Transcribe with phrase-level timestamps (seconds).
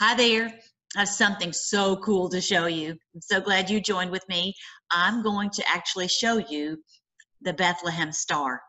[0.00, 0.52] Hi there.
[0.96, 2.96] I have something so cool to show you.
[3.14, 4.52] I'm so glad you joined with me.
[4.90, 6.82] I'm going to actually show you
[7.42, 8.60] the Bethlehem star.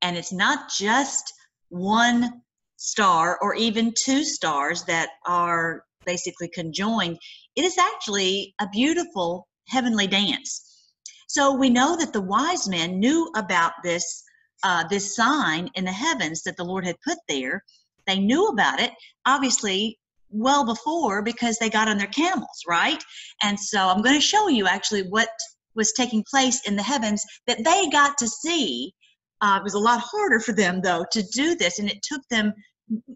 [0.00, 1.34] And it's not just
[1.68, 2.40] one
[2.76, 7.18] star or even two stars that are basically conjoined.
[7.54, 10.88] It is actually a beautiful heavenly dance.
[11.26, 14.24] So we know that the wise men knew about this
[14.62, 17.62] uh, this sign in the heavens that the Lord had put there.
[18.06, 18.92] They knew about it.
[19.26, 19.98] Obviously,
[20.30, 23.02] well before because they got on their camels, right?
[23.42, 25.28] And so I'm going to show you actually what
[25.74, 28.92] was taking place in the heavens that they got to see.
[29.40, 32.22] Uh, it was a lot harder for them though to do this, and it took
[32.30, 32.52] them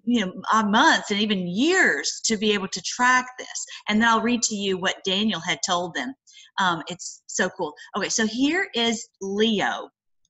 [0.04, 4.08] you know uh, months and even years to be able to track this and then
[4.08, 6.12] i'll read to you what daniel had told them
[6.60, 9.88] um, it's so cool okay so here is leo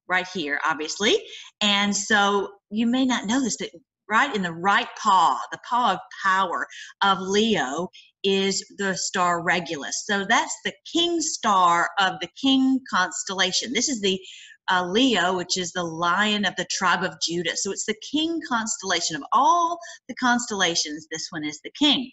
[0.08, 1.16] right here obviously
[1.60, 3.70] and so you may not know this but
[4.12, 6.66] right in the right paw, the paw of power
[7.02, 7.88] of Leo
[8.22, 10.04] is the star Regulus.
[10.06, 13.72] So that's the king star of the king constellation.
[13.72, 14.20] This is the
[14.70, 17.56] uh, Leo, which is the lion of the tribe of Judah.
[17.56, 21.06] So it's the king constellation of all the constellations.
[21.10, 22.10] This one is the king.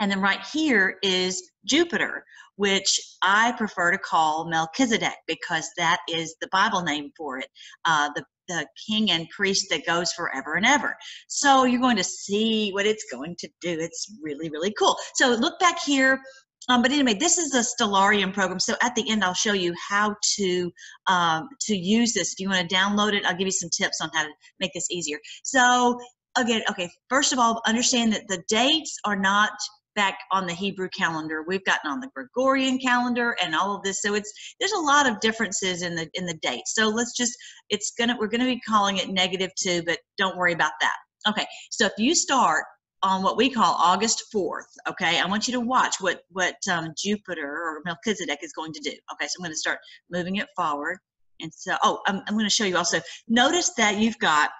[0.00, 2.24] And then right here is Jupiter,
[2.56, 7.48] which I prefer to call Melchizedek because that is the Bible name for it.
[7.84, 10.96] Uh, the the king and priest that goes forever and ever.
[11.28, 13.76] So you're going to see what it's going to do.
[13.78, 14.96] It's really, really cool.
[15.14, 16.20] So look back here.
[16.68, 18.58] Um, but anyway, this is the Stellarium program.
[18.58, 20.72] So at the end, I'll show you how to
[21.06, 22.32] um, to use this.
[22.32, 24.72] If you want to download it, I'll give you some tips on how to make
[24.74, 25.18] this easier.
[25.44, 25.98] So
[26.36, 29.52] again, okay, first of all, understand that the dates are not
[29.96, 31.44] back on the Hebrew calendar.
[31.46, 34.00] We've gotten on the Gregorian calendar and all of this.
[34.02, 36.74] So it's there's a lot of differences in the in the dates.
[36.74, 37.36] So let's just
[37.70, 40.96] it's gonna we're gonna be calling it negative two, but don't worry about that.
[41.28, 42.64] Okay, so if you start
[43.02, 46.92] on what we call August 4th, okay, I want you to watch what what um,
[46.96, 48.90] Jupiter or Melchizedek is going to do.
[49.12, 49.78] Okay, so I'm going to start
[50.10, 50.98] moving it forward.
[51.40, 53.00] And so, oh, I'm, I'm going to show you also.
[53.28, 54.50] Notice that you've got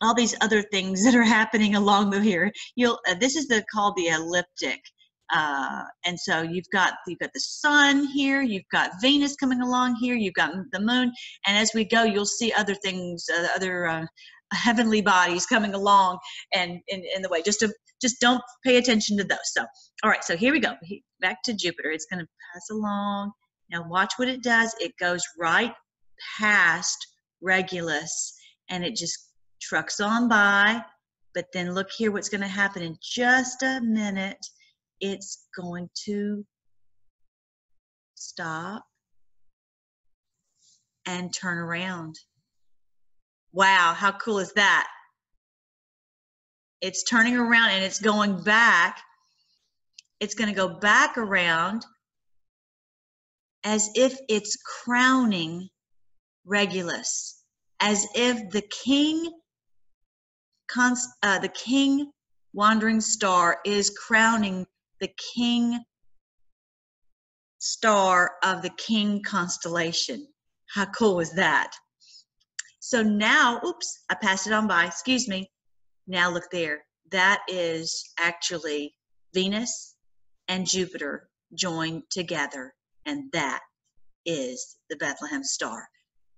[0.00, 2.52] all these other things that are happening along the here.
[2.76, 4.80] You'll uh, this is the called the elliptic.
[5.32, 9.94] Uh, and so you've got you've got the sun here, you've got Venus coming along
[10.00, 11.12] here, you've got the moon,
[11.46, 14.06] and as we go, you'll see other things, uh, other uh,
[14.52, 16.18] heavenly bodies coming along
[16.52, 17.42] and in, in the way.
[17.42, 19.38] Just to just don't pay attention to those.
[19.44, 19.64] So,
[20.02, 20.74] all right, so here we go.
[21.20, 21.90] Back to Jupiter.
[21.90, 23.32] It's going to pass along.
[23.70, 24.74] Now watch what it does.
[24.80, 25.72] It goes right
[26.38, 27.06] past
[27.42, 28.34] Regulus,
[28.68, 29.29] and it just
[29.60, 30.82] trucks on by,
[31.34, 34.44] but then look here what's going to happen in just a minute.
[35.00, 36.44] It's going to
[38.14, 38.84] stop
[41.06, 42.16] and turn around.
[43.52, 44.88] Wow, how cool is that?
[46.80, 49.00] It's turning around and it's going back.
[50.20, 51.84] It's going to go back around
[53.64, 55.68] as if it's crowning
[56.46, 57.44] Regulus,
[57.80, 59.30] as if the king
[61.22, 62.10] uh, the king
[62.52, 64.66] wandering star is crowning
[65.00, 65.82] the king
[67.58, 70.26] star of the king constellation.
[70.74, 71.72] How cool is that?
[72.80, 75.50] So now, oops, I passed it on by, excuse me.
[76.06, 76.84] Now look there.
[77.10, 78.94] That is actually
[79.34, 79.96] Venus
[80.48, 82.74] and Jupiter joined together,
[83.06, 83.60] and that
[84.26, 85.88] is the Bethlehem star.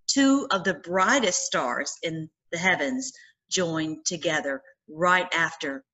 [0.07, 3.13] Two of the brightest stars in the heavens
[3.53, 5.85] joined together right after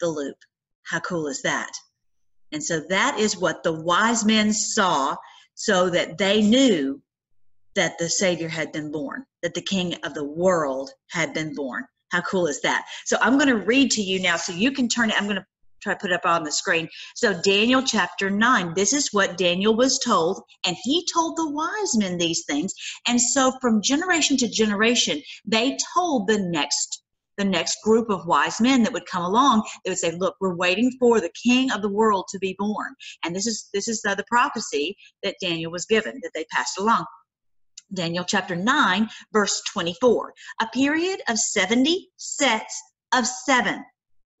[0.00, 0.36] the loop.
[0.82, 1.70] How cool is that?
[2.52, 5.16] And so that is what the wise men saw
[5.54, 7.00] so that they knew
[7.74, 11.84] that the Savior had been born, that the King of the world had been born.
[12.12, 12.84] How cool is that?
[13.06, 15.16] So I'm going to read to you now so you can turn it.
[15.16, 15.46] I'm going to
[15.84, 16.88] try to put it up on the screen.
[17.14, 21.96] So, Daniel chapter 9, this is what Daniel was told, and he told the wise
[21.96, 22.72] men these things.
[23.06, 27.03] And so, from generation to generation, they told the next
[27.36, 30.56] the next group of wise men that would come along they would say look we're
[30.56, 32.94] waiting for the king of the world to be born.
[33.24, 36.78] And this is this is the, the prophecy that daniel was given that they passed
[36.78, 37.04] along.
[37.92, 42.82] Daniel chapter 9 verse 24 a period of 70 sets
[43.14, 43.84] of seven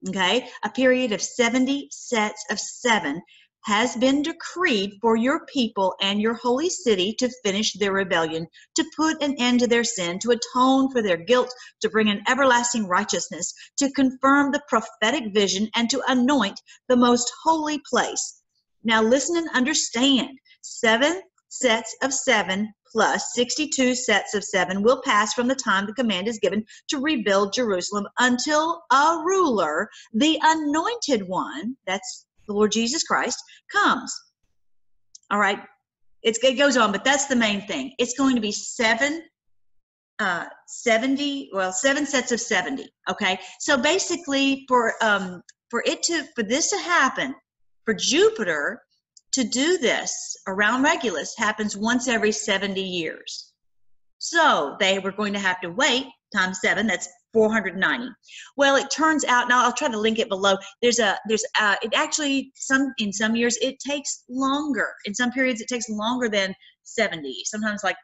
[0.08, 0.48] okay?
[0.64, 3.20] A period of 70 sets of seven
[3.64, 8.84] has been decreed for your people and your holy city to finish their rebellion, to
[8.94, 12.86] put an end to their sin, to atone for their guilt, to bring an everlasting
[12.86, 18.42] righteousness, to confirm the prophetic vision, and to anoint the most holy place.
[18.82, 20.38] Now listen and understand.
[20.60, 25.94] Seven sets of seven plus 62 sets of seven will pass from the time the
[25.94, 32.72] command is given to rebuild Jerusalem until a ruler, the anointed one, that's the Lord
[32.72, 33.38] Jesus Christ,
[33.70, 34.14] comes.
[35.30, 35.58] All right,
[36.22, 37.92] it's, it goes on, but that's the main thing.
[37.98, 39.22] It's going to be seven
[40.20, 46.22] uh 70 well seven sets of 70 okay so basically for um for it to
[46.36, 47.34] for this to happen
[47.84, 48.80] for jupiter
[49.34, 53.52] to do this around Regulus happens once every 70 years.
[54.18, 58.08] So they were going to have to wait times seven, that's 490.
[58.56, 60.56] Well, it turns out, now I'll try to link it below.
[60.80, 64.94] There's a, there's uh it actually, some, in some years, it takes longer.
[65.04, 66.54] In some periods, it takes longer than
[66.84, 67.96] 70, sometimes like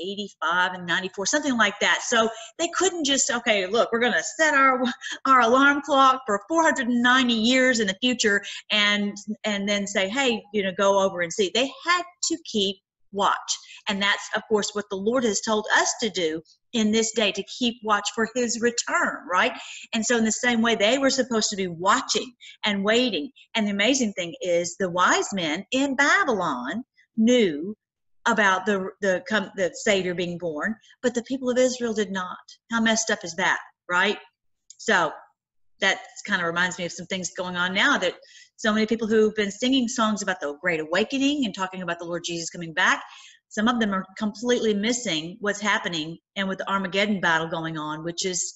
[0.00, 2.28] 85 and 94 something like that so
[2.58, 4.80] they couldn't just okay look we're going to set our
[5.26, 10.62] our alarm clock for 490 years in the future and and then say hey you
[10.62, 12.76] know go over and see they had to keep
[13.12, 13.58] watch
[13.88, 16.40] and that's of course what the lord has told us to do
[16.72, 19.52] in this day to keep watch for his return right?
[19.94, 22.32] And so in the same way they were supposed to be watching
[22.64, 23.30] and waiting.
[23.54, 26.84] And the amazing thing is the wise men in babylon
[27.16, 27.74] knew
[28.26, 29.22] about the the
[29.56, 32.36] the savior being born but the people of israel did not.
[32.70, 34.18] How messed up is that right?
[34.78, 35.12] So
[35.80, 38.14] that kind of reminds me of some things going on now that
[38.56, 42.04] so many people who've been singing songs about the great awakening and talking about the
[42.04, 43.02] lord jesus coming back
[43.48, 48.04] some of them are completely missing what's happening and with the armageddon battle going on
[48.04, 48.54] which is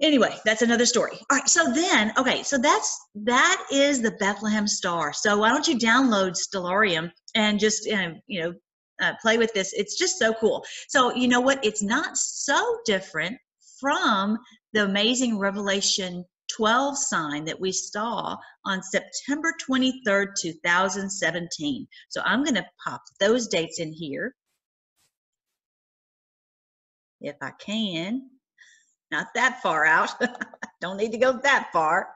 [0.00, 1.18] anyway that's another story.
[1.30, 5.12] All right so then okay so that's that is the bethlehem star.
[5.12, 8.54] So why don't you download stellarium and just uh, you know
[9.00, 9.72] uh, play with this.
[9.72, 10.64] It's just so cool.
[10.88, 11.64] So you know what?
[11.64, 13.36] It's not so different
[13.80, 14.38] from
[14.72, 16.24] the amazing revelation
[16.56, 21.86] 12 sign that we saw on September 23rd, 2017.
[22.08, 24.34] So I'm going to pop those dates in here
[27.20, 28.22] if I can
[29.12, 30.10] not that far out.
[30.80, 32.08] Don't need to go that far.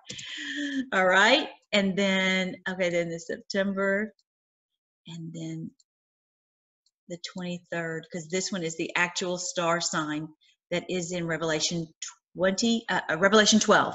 [0.92, 1.48] All right.
[1.72, 4.12] And then, okay, then the September
[5.06, 5.70] and then
[7.08, 10.26] the 23rd, because this one is the actual star sign
[10.70, 11.86] that is in Revelation
[12.36, 13.94] 20, uh, Revelation 12.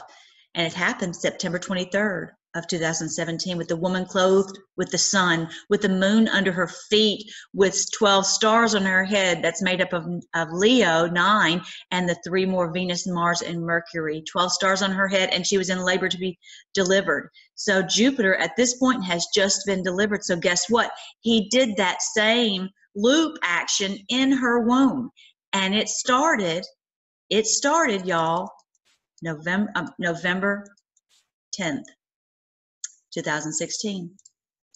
[0.56, 5.82] And it happened September 23rd of 2017 with the woman clothed with the sun, with
[5.82, 9.42] the moon under her feet, with 12 stars on her head.
[9.42, 11.62] That's made up of, of Leo, nine,
[11.92, 14.24] and the three more Venus, Mars, and Mercury.
[14.30, 16.38] 12 stars on her head, and she was in labor to be
[16.74, 17.30] delivered.
[17.56, 20.24] So Jupiter at this point has just been delivered.
[20.26, 20.92] So guess what?
[21.22, 25.10] He did that same loop action in her womb.
[25.54, 26.66] And it started,
[27.30, 28.50] it started, y'all,
[29.22, 30.66] November, um, November
[31.60, 31.84] 10th.
[33.14, 34.12] 2016,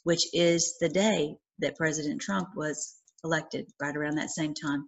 [0.03, 4.87] which is the day that President Trump was elected, right around that same time.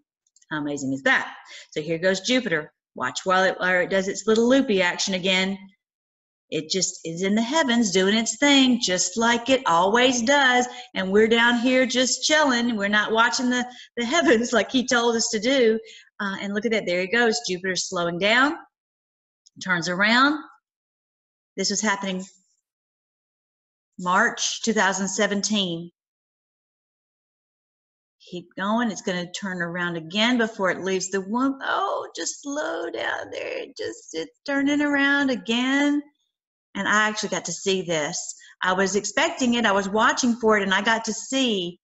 [0.51, 1.33] How amazing is that?
[1.71, 2.71] So here goes Jupiter.
[2.95, 5.57] Watch while it, it does its little loopy action again.
[6.49, 10.65] It just is in the heavens doing its thing, just like it always does.
[10.95, 12.77] And we're down here just chilling.
[12.77, 13.67] We're not watching the,
[13.97, 15.77] the heavens like he told us to do.
[16.19, 16.85] Uh, and look at that.
[16.85, 17.41] There he goes.
[17.47, 18.55] Jupiter's slowing down,
[19.63, 20.43] turns around.
[21.55, 22.23] This was happening
[23.99, 25.91] March 2017.
[28.29, 28.91] Keep going.
[28.91, 31.57] It's going to turn around again before it leaves the womb.
[31.63, 33.65] Oh, just slow down there.
[33.77, 36.01] Just it's turning around again.
[36.75, 38.35] And I actually got to see this.
[38.61, 39.65] I was expecting it.
[39.65, 41.79] I was watching for it, and I got to see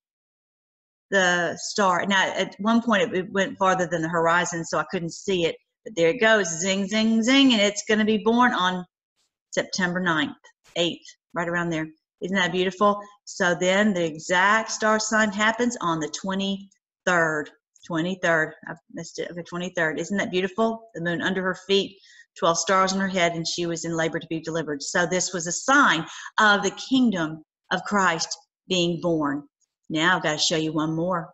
[1.12, 2.06] the star.
[2.06, 5.56] Now, at one point, it went farther than the horizon, so I couldn't see it.
[5.84, 8.86] But there it goes, zing, zing, zing, and it's going to be born on
[9.52, 10.34] September 9th,
[10.78, 10.98] 8th,
[11.34, 11.88] right around there.
[12.22, 13.02] Isn't that beautiful?
[13.26, 17.48] So then the exact star sign happens on the 23rd.
[17.90, 18.52] 23rd.
[18.70, 19.30] I've missed it.
[19.30, 20.00] Okay, 23rd.
[20.00, 20.90] Isn't that beautiful?
[20.94, 21.98] The moon under her feet,
[22.40, 24.82] 12 stars on her head, and she was in labor to be delivered.
[24.82, 26.06] So this was a sign
[26.40, 28.38] of the kingdom of Christ
[28.70, 29.44] being born.
[29.90, 31.34] Now I've got to show you one more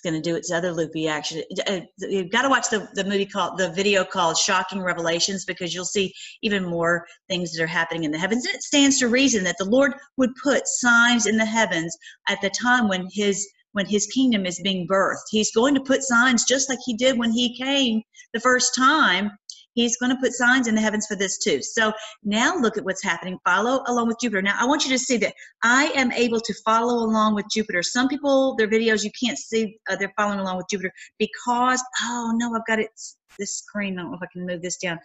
[0.00, 1.42] it's going to do its other loopy action.
[1.66, 5.74] Uh, you've got to watch the, the movie called the video called Shocking Revelations because
[5.74, 8.46] you'll see even more things that are happening in the heavens.
[8.46, 11.94] And it stands to reason that the Lord would put signs in the heavens
[12.28, 15.28] at the time when his when his kingdom is being birthed.
[15.30, 18.02] He's going to put signs just like he did when he came
[18.32, 19.30] the first time
[19.74, 21.62] He's going to put signs in the heavens for this too.
[21.62, 21.92] So
[22.24, 23.38] now look at what's happening.
[23.44, 24.42] Follow along with Jupiter.
[24.42, 27.82] Now I want you to see that I am able to follow along with Jupiter.
[27.82, 32.32] Some people, their videos, you can't see uh, they're following along with Jupiter because, oh
[32.36, 32.90] no, I've got it,
[33.38, 33.98] this screen.
[33.98, 34.98] I don't know if I can move this down.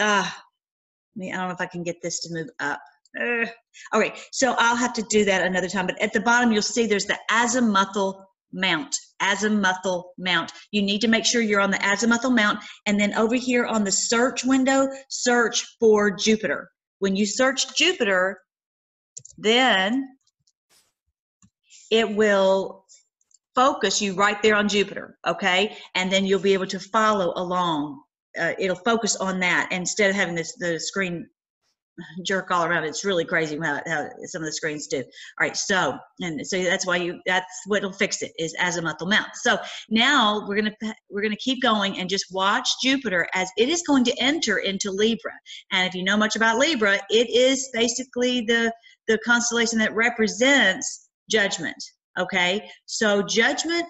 [0.00, 0.44] Ah,
[1.20, 2.80] uh, I don't know if I can get this to move up.
[3.18, 3.46] Uh,
[3.92, 5.86] all right, so I'll have to do that another time.
[5.86, 10.52] But at the bottom, you'll see there's the azimuthal mount, azimuthal mount.
[10.70, 12.60] You need to make sure you're on the azimuthal mount.
[12.86, 16.70] And then over here on the search window, search for Jupiter.
[16.98, 18.40] When you search Jupiter,
[19.36, 20.08] then
[21.90, 22.84] it will
[23.54, 25.76] focus you right there on Jupiter, okay?
[25.94, 28.02] And then you'll be able to follow along.
[28.38, 31.28] Uh, it'll focus on that instead of having this the screen
[32.24, 32.84] jerk all around.
[32.84, 34.98] It's really crazy how, how some of the screens do.
[34.98, 35.04] All
[35.40, 39.28] right, so and so that's why you that's what'll fix it is azimuthal mount.
[39.34, 43.82] So now we're gonna we're gonna keep going and just watch Jupiter as it is
[43.82, 45.32] going to enter into Libra.
[45.72, 48.72] And if you know much about Libra, it is basically the
[49.06, 51.76] the constellation that represents judgment.
[52.18, 53.84] Okay, so judgment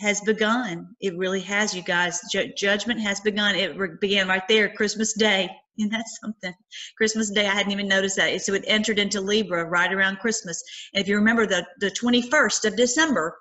[0.00, 0.88] has begun.
[1.00, 2.20] It really has, you guys.
[2.30, 3.54] Ju- judgment has begun.
[3.54, 5.48] It re- began right there, Christmas Day.
[5.78, 6.54] And that's something.
[6.96, 8.40] Christmas Day, I hadn't even noticed that.
[8.40, 10.62] So it entered into Libra right around Christmas.
[10.94, 13.36] And if you remember the, the 21st of December,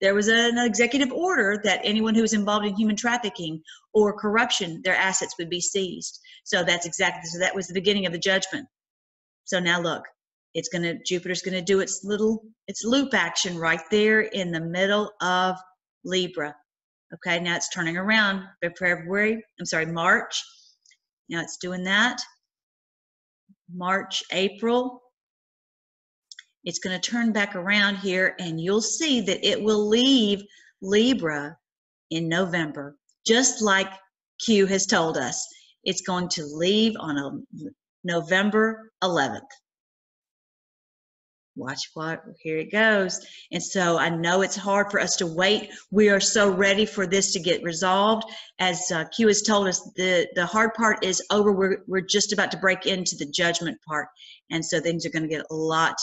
[0.00, 3.62] there was an executive order that anyone who was involved in human trafficking
[3.94, 6.18] or corruption, their assets would be seized.
[6.44, 8.66] So that's exactly, so that was the beginning of the judgment.
[9.44, 10.02] So now look,
[10.54, 15.12] it's to, Jupiter's to do its little, its loop action right there in the middle
[15.20, 15.56] of
[16.04, 16.54] Libra.
[17.14, 18.42] Okay, now it's turning around
[18.78, 20.42] February, I'm sorry, March.
[21.28, 22.20] Now it's doing that.
[23.72, 25.02] March, April.
[26.64, 30.42] It's going to turn back around here and you'll see that it will leave
[30.82, 31.56] Libra
[32.10, 33.90] in November, just like
[34.44, 35.46] Q has told us.
[35.84, 37.60] It's going to leave on a
[38.04, 39.40] November 11th
[41.56, 43.24] watch what here it goes.
[43.50, 45.70] And so i know it's hard for us to wait.
[45.90, 48.24] We are so ready for this to get resolved.
[48.58, 51.52] As uh, q has told us the the hard part is over.
[51.52, 54.08] We're, we're just about to break into the judgment part.
[54.50, 55.96] And so things are going to get a lot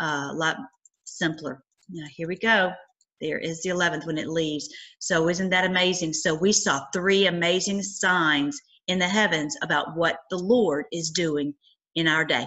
[0.00, 0.56] a uh, lot
[1.04, 1.62] simpler.
[1.88, 2.72] Now here we go.
[3.20, 4.68] There is the 11th when it leaves.
[4.98, 6.12] So isn't that amazing?
[6.12, 11.54] So we saw three amazing signs in the heavens about what the lord is doing
[11.94, 12.46] in our day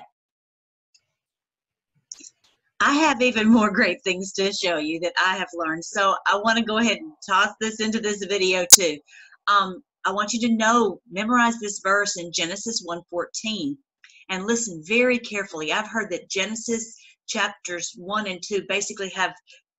[2.82, 5.84] I have even more great things to show you that I have learned.
[5.84, 8.98] So I want to go ahead and toss this into this video too.
[9.48, 13.76] Um, I want you to know, memorize this verse in Genesis 1.14
[14.30, 15.74] and listen very carefully.
[15.74, 16.96] I've heard that Genesis
[17.28, 19.34] chapters 1 and 2 basically have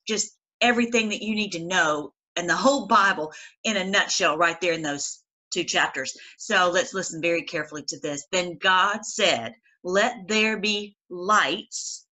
[0.07, 3.33] just everything that you need to know and the whole Bible
[3.65, 6.15] in a nutshell right there in those two chapters.
[6.39, 8.27] So let's listen very carefully to this.
[8.31, 12.07] Then God said, let there be lights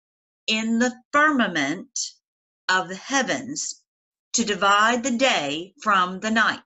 [0.48, 1.90] in the firmament
[2.70, 3.82] of the heavens
[4.34, 6.62] to divide the day from the night.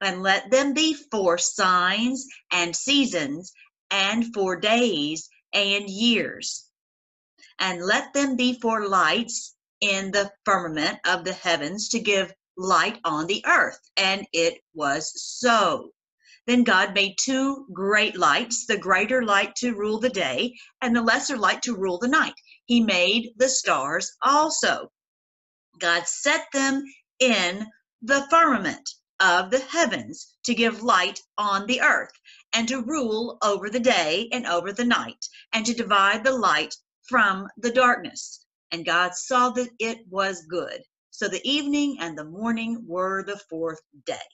[0.00, 3.52] And let them be for signs and seasons,
[3.90, 6.66] and for days and years.
[7.60, 12.98] And let them be for lights in the firmament of the heavens to give light
[13.04, 13.78] on the earth.
[13.96, 15.92] And it was so.
[16.46, 21.02] Then God made two great lights, the greater light to rule the day, and the
[21.02, 22.34] lesser light to rule the night.
[22.72, 24.90] He made the stars also.
[25.78, 26.82] God set them
[27.20, 27.66] in
[28.00, 28.88] the firmament
[29.20, 32.14] of the heavens to give light on the earth,
[32.54, 36.74] and to rule over the day and over the night, and to divide the light
[37.02, 38.46] from the darkness.
[38.70, 40.82] And God saw that it was good.
[41.10, 44.30] So the evening and the morning were the fourth day.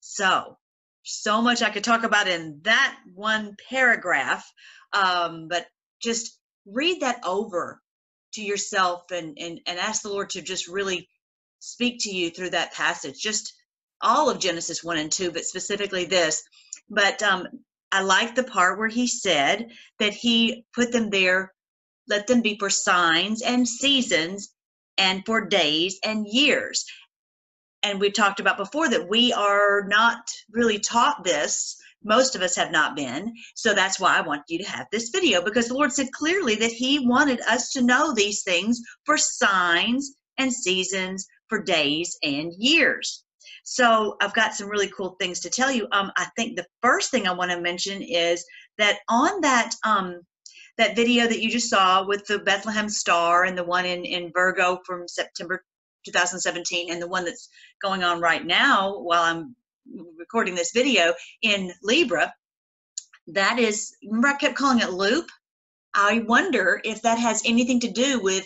[0.00, 0.58] So
[1.04, 4.44] so much I could talk about in that one paragraph,
[4.92, 5.68] um, but
[6.02, 7.80] just read that over
[8.34, 11.08] to yourself and, and, and ask the Lord to just really
[11.60, 13.20] speak to you through that passage.
[13.20, 13.54] Just
[14.02, 16.42] all of Genesis 1 and 2, but specifically this.
[16.90, 17.46] But um,
[17.90, 21.52] I like the part where he said that he put them there,
[22.08, 24.50] let them be for signs and seasons
[24.98, 26.84] and for days and years
[27.86, 30.18] and we talked about before that we are not
[30.50, 33.32] really taught this most of us have not been.
[33.54, 36.54] So that's why i want you to have this video because the lord said clearly
[36.56, 42.52] that he wanted us to know these things for signs and seasons for days and
[42.58, 43.24] years.
[43.64, 45.88] So i've got some really cool things to tell you.
[45.92, 48.44] Um, i think the first thing i want to mention is
[48.78, 50.20] that on that um,
[50.78, 54.30] that video that you just saw with the bethlehem star and the one in in
[54.32, 55.64] virgo from september
[56.06, 57.48] 2017 and the one that's
[57.82, 59.54] going on right now while I'm
[60.18, 62.32] recording this video in Libra,
[63.28, 65.28] that is, remember I kept calling it loop?
[65.94, 68.44] I wonder if that has anything to do with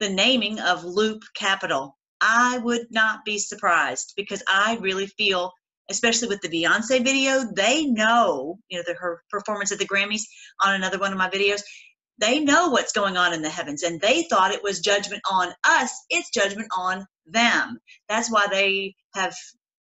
[0.00, 1.96] the naming of Loop Capital.
[2.20, 5.52] I would not be surprised because I really feel,
[5.88, 10.22] especially with the Beyonce video, they know, you know, the, her performance at the Grammys
[10.62, 11.62] on another one of my videos,
[12.20, 15.52] they know what's going on in the heavens and they thought it was judgment on
[15.64, 19.34] us it's judgment on them that's why they have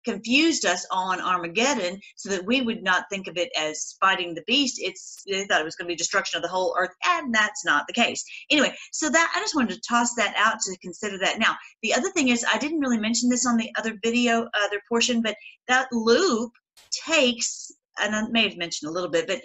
[0.06, 4.44] confused us on Armageddon so that we would not think of it as fighting the
[4.46, 4.76] beast.
[4.78, 7.64] It's they thought it was going to be destruction of the whole earth, and that's
[7.64, 8.24] not the case.
[8.50, 11.38] Anyway, so that I just wanted to toss that out to consider that.
[11.38, 14.80] Now, the other thing is I didn't really mention this on the other video, other
[14.88, 15.36] portion, but
[15.68, 16.52] that loop
[16.90, 19.40] takes and I may have mentioned a little bit, but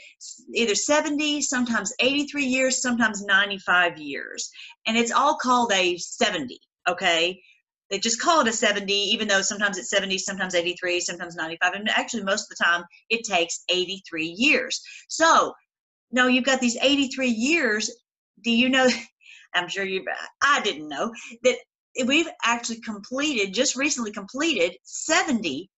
[0.54, 4.52] either 70, sometimes 83 years, sometimes 95 years.
[4.86, 7.42] And it's all called a 70, okay?
[7.92, 11.74] They just call it a 70, even though sometimes it's 70, sometimes 83, sometimes 95.
[11.74, 14.82] And actually, most of the time, it takes 83 years.
[15.10, 15.54] So,
[16.12, 17.92] no, you've got these 83 years.
[18.44, 18.88] Do you know?
[19.54, 20.06] I'm sure you,
[20.42, 21.58] I didn't know that
[22.06, 25.70] we've actually completed, just recently completed 70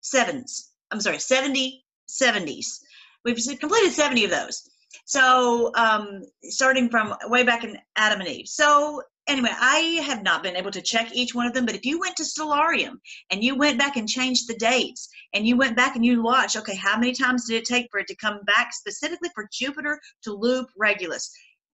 [0.00, 0.72] sevens.
[0.90, 2.80] I'm sorry, 70 70s.
[3.24, 4.62] We've completed 70 of those.
[5.04, 8.48] So, um, starting from way back in Adam and Eve.
[8.48, 11.84] So, anyway, I have not been able to check each one of them, but if
[11.84, 12.98] you went to Stellarium
[13.30, 16.56] and you went back and changed the dates and you went back and you watched,
[16.56, 20.00] okay, how many times did it take for it to come back specifically for Jupiter
[20.24, 21.30] to loop Regulus?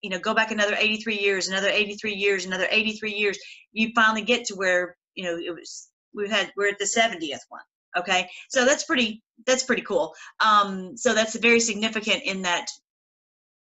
[0.01, 3.39] You know, go back another 83 years, another 83 years, another 83 years.
[3.71, 7.39] You finally get to where, you know, it was, we had, we're at the 70th
[7.49, 7.61] one.
[7.97, 8.29] Okay.
[8.49, 10.13] So that's pretty, that's pretty cool.
[10.39, 12.67] Um, so that's very significant in that,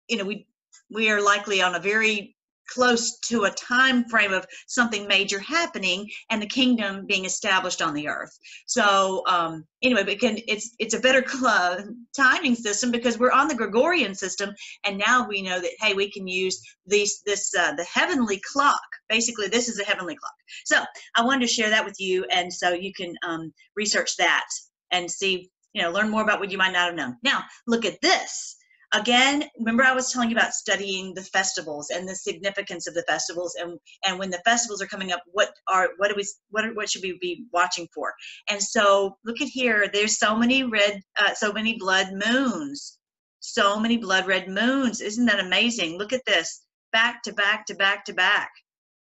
[0.09, 0.47] you know, we,
[0.91, 2.37] we are likely on a very
[2.69, 7.95] close to a time frame of something major happening and the kingdom being established on
[7.95, 8.39] the earth.
[8.67, 11.23] So um, anyway but can, it's it's a better
[12.17, 14.51] timing system because we're on the gregorian system
[14.85, 18.81] and now we know that hey we can use these this uh, the heavenly clock.
[19.09, 20.35] Basically this is a heavenly clock.
[20.65, 20.83] So
[21.17, 24.47] i wanted to share that with you and so you can um, research that
[24.91, 27.17] and see you know learn more about what you might not have known.
[27.23, 28.58] Now look at this
[28.95, 33.03] again remember i was telling you about studying the festivals and the significance of the
[33.03, 36.65] festivals and and when the festivals are coming up what are what do we what
[36.65, 38.15] are, what should we be watching for?
[38.49, 42.99] And so look at here there's so many red uh, so many blood moons.
[43.41, 45.01] So many blood red moons.
[45.01, 45.97] Isn't that amazing?
[45.97, 46.63] Look at this.
[46.93, 48.51] Back to back to back to back.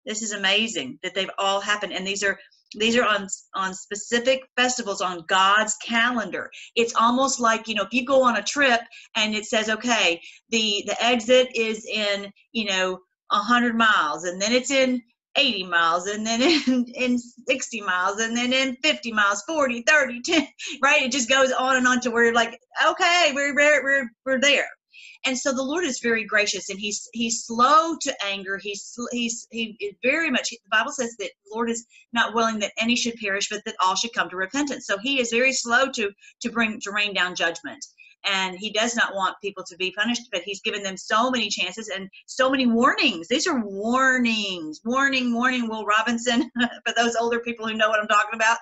[0.05, 1.93] This is amazing that they've all happened.
[1.93, 2.37] And these are
[2.75, 6.49] these are on on specific festivals on god's calendar.
[6.75, 8.81] It's almost like you know if you go on a trip
[9.15, 14.51] and it says okay the the exit is in you know 100 miles and then
[14.51, 15.01] it's in
[15.37, 20.21] 80 miles and then in, in 60 miles and then in 50 miles 40 30
[20.21, 20.47] 10
[20.83, 21.03] right?
[21.03, 24.67] It just goes on and on to where you're like okay we're we're we're there
[25.25, 28.59] and so the lord is very gracious and he's he's slow to anger.
[28.61, 32.59] He's he's he is very much the bible says that the lord is not willing
[32.59, 34.87] that any should perish but that all should come to repentance.
[34.87, 37.85] So he is very slow to to bring to rain down judgment.
[38.23, 41.49] And he does not want people to be punished but he's given them so many
[41.49, 43.27] chances and so many warnings.
[43.27, 44.81] These are warnings.
[44.83, 46.49] Warning warning will robinson
[46.85, 48.57] for those older people who know what i'm talking about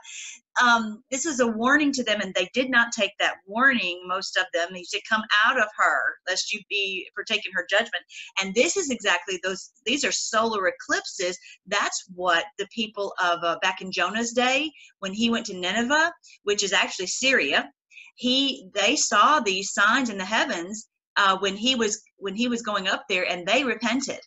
[0.61, 4.37] um, this is a warning to them and they did not take that warning most
[4.37, 8.03] of them he said come out of her lest you be partaking her judgment.
[8.41, 11.37] And this is exactly those these are solar eclipses.
[11.67, 16.11] That's what the people of uh, back in jonah's day when he went to nineveh
[16.43, 17.71] which is actually syria
[18.15, 22.61] he they saw these signs in the heavens uh, when he was when he was
[22.61, 24.19] going up there and they repented.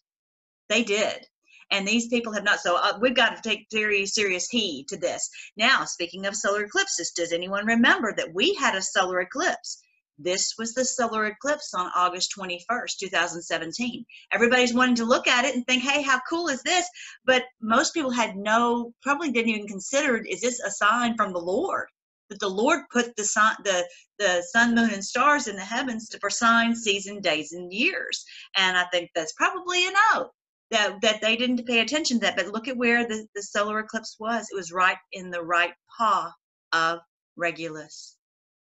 [0.68, 1.26] They did
[1.72, 4.96] and these people have not so uh, we've got to take very serious heed to
[4.96, 9.82] this now speaking of solar eclipses does anyone remember that we had a solar eclipse
[10.18, 14.04] this was the solar eclipse on August 21st, 2017.
[14.30, 16.86] Everybody's wanting to look at it and think, hey, how cool is this?
[17.24, 21.40] But most people had no, probably didn't even consider, is this a sign from the
[21.40, 21.86] Lord?
[22.28, 23.86] that the Lord put the sun, the
[24.18, 28.24] the sun, moon, and stars in the heavens to, for signs, season, days, and years.
[28.56, 30.30] And I think that's probably a note
[30.72, 32.36] that that they didn't pay attention to that.
[32.36, 34.48] But look at where the, the solar eclipse was.
[34.50, 36.32] It was right in the right paw
[36.72, 37.00] of
[37.36, 38.16] Regulus,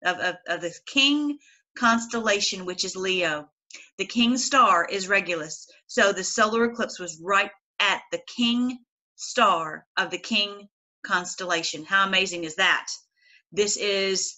[0.03, 1.37] of, of, of the king
[1.77, 3.49] constellation, which is Leo.
[3.97, 5.67] The king star is Regulus.
[5.87, 8.79] So the solar eclipse was right at the king
[9.15, 10.67] star of the king
[11.05, 11.85] constellation.
[11.85, 12.87] How amazing is that?
[13.51, 14.35] this is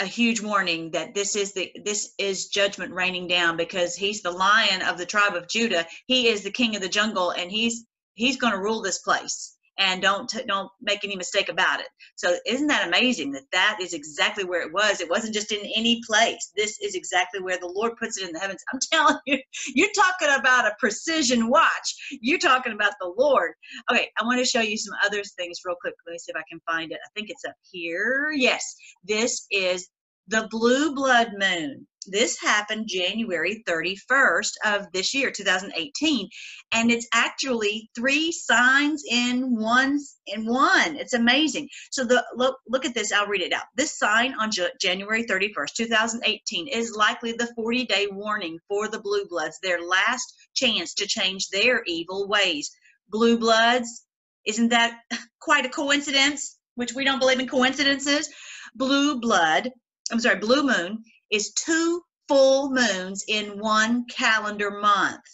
[0.00, 4.30] a huge warning that this is the this is judgment raining down because he's the
[4.30, 5.86] lion of the tribe of Judah.
[6.06, 7.84] He is the king of the jungle and he's
[8.14, 11.88] he's going to rule this place and don't don't make any mistake about it.
[12.14, 15.00] So isn't that amazing that that is exactly where it was?
[15.00, 16.52] It wasn't just in any place.
[16.56, 18.62] This is exactly where the lord puts it in the heavens.
[18.72, 19.38] I'm telling you
[19.74, 22.18] you're talking about a precision watch.
[22.20, 23.52] You're talking about the lord.
[23.90, 25.94] Okay i want to show you some other things real quick.
[26.06, 26.98] Let me see if i can find it.
[27.04, 28.30] I think it's up here.
[28.32, 29.88] Yes this is
[30.28, 36.28] the blue blood moon this happened January 31st of this year, 2018,
[36.72, 40.96] and it's actually three signs in one in one.
[40.96, 41.68] It's amazing.
[41.90, 43.12] So the look look at this.
[43.12, 43.64] I'll read it out.
[43.76, 49.58] This sign on January 31st, 2018, is likely the 40-day warning for the blue bloods,
[49.62, 52.70] their last chance to change their evil ways.
[53.10, 54.06] Blue bloods,
[54.46, 55.00] isn't that
[55.40, 56.56] quite a coincidence?
[56.76, 58.30] Which we don't believe in coincidences.
[58.74, 59.70] Blue blood,
[60.10, 65.24] I'm sorry, blue moon is two full moons in one calendar month.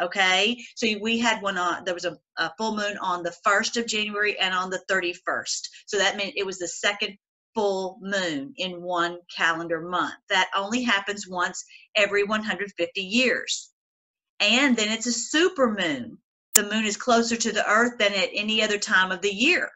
[0.00, 3.80] Okay, so we had one on, there was a, a full moon on the 1st
[3.80, 5.68] of January and on the 31st.
[5.86, 7.16] So that meant it was the second
[7.54, 10.14] full moon in one calendar month.
[10.28, 13.70] That only happens once every 150 years.
[14.40, 16.18] And then it's a super moon.
[16.54, 19.70] The moon is closer to the earth than at any other time of the year.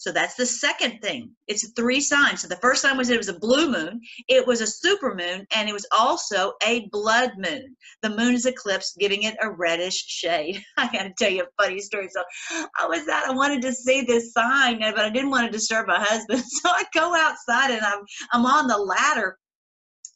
[0.00, 1.30] So that's the second thing.
[1.46, 2.40] It's three signs.
[2.40, 5.46] So the first sign was it was a blue moon, it was a super moon,
[5.54, 7.76] and it was also a blood moon.
[8.00, 10.64] The moon is eclipsed, giving it a reddish shade.
[10.78, 12.08] I got to tell you a funny story.
[12.10, 12.24] So
[12.78, 13.28] I was out.
[13.28, 16.42] I wanted to see this sign, but I didn't want to disturb my husband.
[16.62, 18.00] So I go outside and I'm
[18.32, 19.36] I'm on the ladder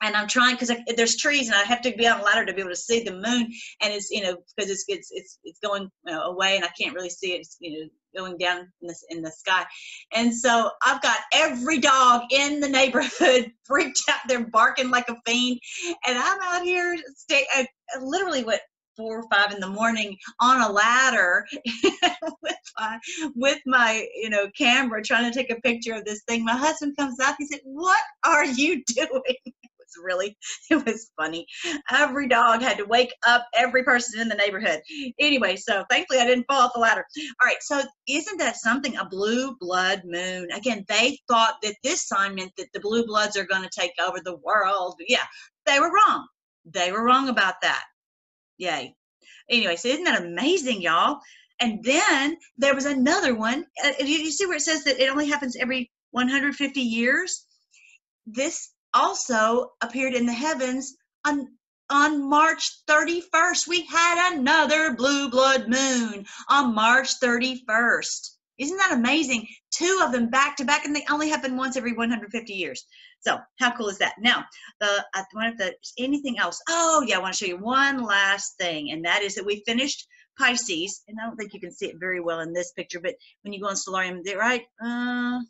[0.02, 2.52] and I'm trying because there's trees and I have to be on a ladder to
[2.52, 3.52] be able to see the moon.
[3.80, 6.68] And it's you know because it's it's it's it's going you know, away and I
[6.78, 7.40] can't really see it.
[7.40, 9.64] It's, you know going down in the, in the sky.
[10.12, 14.20] And so I've got every dog in the neighborhood freaked out.
[14.28, 15.58] They're barking like a fiend.
[16.06, 18.60] And I'm out here stay I, I literally went
[18.96, 21.44] four or five in the morning on a ladder
[22.42, 22.98] with my
[23.34, 26.44] with my you know camera trying to take a picture of this thing.
[26.44, 27.34] My husband comes out.
[27.38, 29.54] He said what are you doing
[30.02, 30.36] really
[30.70, 31.46] it was funny.
[31.90, 34.80] Every dog had to wake up every person in the neighborhood.
[35.18, 37.04] Anyway so thankfully i didn't fall off the ladder.
[37.42, 40.50] All right so isn't that something a blue blood moon?
[40.52, 43.92] Again they thought that this sign meant that the blue bloods are going to take
[44.06, 44.96] over the world.
[45.08, 45.24] Yeah
[45.66, 46.26] they were wrong.
[46.64, 47.84] They were wrong about that.
[48.58, 48.94] Yay.
[49.50, 51.18] Anyway so isn't that amazing y'all?
[51.60, 53.64] And then there was another one.
[53.84, 57.46] Uh, you, you see where it says that it only happens every 150 years?
[58.26, 61.48] This also appeared in the heavens on
[61.90, 63.68] on March 31st.
[63.68, 68.30] We had another blue blood moon on March 31st.
[68.56, 69.46] Isn't that amazing?
[69.70, 72.86] Two of them back to back, and they only happen once every 150 years.
[73.20, 74.14] So how cool is that?
[74.20, 74.44] Now,
[74.80, 76.60] the I wonder if there's anything else.
[76.68, 79.62] Oh yeah, I want to show you one last thing, and that is that we
[79.66, 80.06] finished
[80.38, 83.14] Pisces, and I don't think you can see it very well in this picture, but
[83.42, 84.64] when you go on Stellarium, right?
[84.84, 85.40] Uh,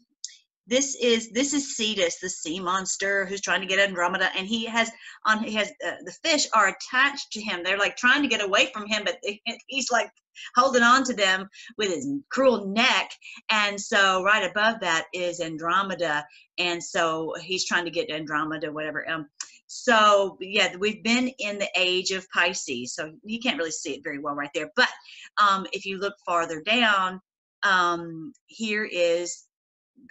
[0.66, 4.64] this is this is Cetus, the sea monster who's trying to get Andromeda, and he
[4.66, 4.90] has
[5.26, 7.62] on he has uh, the fish are attached to him.
[7.62, 9.18] They're like trying to get away from him, but
[9.66, 10.10] he's like
[10.56, 13.10] holding on to them with his cruel neck.
[13.50, 16.24] And so right above that is Andromeda,
[16.58, 19.08] and so he's trying to get Andromeda, whatever.
[19.08, 19.28] Um,
[19.66, 24.04] so yeah, we've been in the age of Pisces, so you can't really see it
[24.04, 24.70] very well right there.
[24.76, 24.88] But
[25.36, 27.20] um, if you look farther down,
[27.62, 29.44] um, here is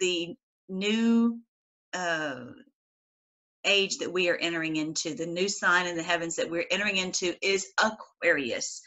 [0.00, 0.36] the
[0.68, 1.40] new
[1.92, 2.44] uh,
[3.64, 6.96] age that we are entering into, the new sign in the heavens that we're entering
[6.96, 8.82] into is Aquarius.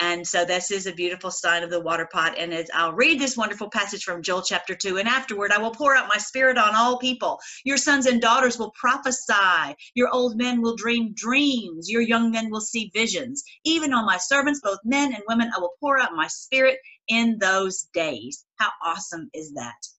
[0.00, 2.38] And so this is a beautiful sign of the water pot.
[2.38, 5.72] And as I'll read this wonderful passage from Joel chapter 2, and afterward I will
[5.72, 7.40] pour out my spirit on all people.
[7.64, 9.74] Your sons and daughters will prophesy.
[9.94, 11.90] Your old men will dream dreams.
[11.90, 13.42] Your young men will see visions.
[13.64, 17.38] Even on my servants, both men and women, I will pour out my spirit in
[17.40, 18.44] those days.
[18.56, 19.97] How awesome is that?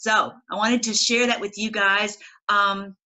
[0.00, 2.16] So I wanted to share that with you guys.
[2.48, 2.96] Um,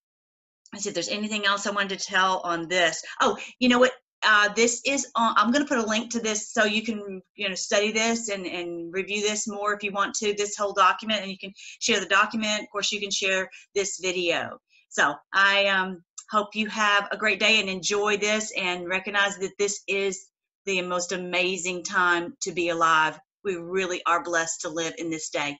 [0.72, 3.02] I see if there's anything else I wanted to tell on this.
[3.20, 3.94] Oh, you know what?
[4.22, 7.20] Uh, this is on, I'm going to put a link to this so you can
[7.34, 10.72] you know study this and, and review this more if you want to this whole
[10.72, 14.56] document and you can share the document of course you can share this video
[14.88, 19.58] so I um, hope you have a great day and enjoy this and recognize that
[19.58, 20.26] this is
[20.64, 25.28] the most amazing time to be alive we really are blessed to live in this
[25.28, 25.58] day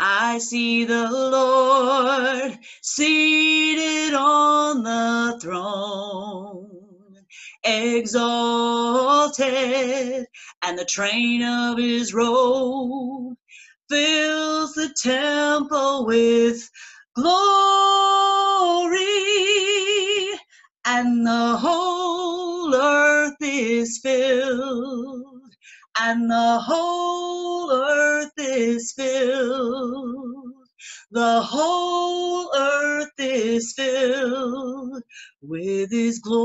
[0.00, 6.70] I see the Lord seated on the throne,
[7.64, 8.26] exalted,
[10.64, 13.36] and the train of his robe
[13.90, 16.70] fills the temple with
[17.14, 17.36] glory,
[20.86, 25.29] and the whole earth is filled
[25.98, 30.54] and the whole earth is filled.
[31.10, 35.02] The whole earth is filled
[35.42, 36.40] with his glory.